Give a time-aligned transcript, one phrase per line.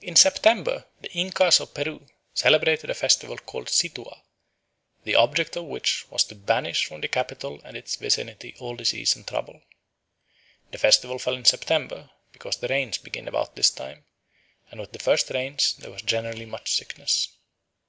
[0.00, 4.20] In September the Incas of Peru celebrated a festival called Situa,
[5.04, 9.14] the object of which was to banish from the capital and its vicinity all disease
[9.14, 9.62] and trouble.
[10.72, 14.04] The festival fell in September because the rains begin about this time,
[14.72, 17.28] and with the first rains there was generally much sickness.